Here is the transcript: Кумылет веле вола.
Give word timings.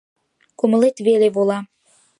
Кумылет 0.59 0.97
веле 1.07 1.27
вола. 1.35 1.59